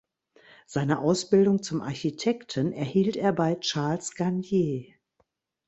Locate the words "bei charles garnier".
3.33-4.95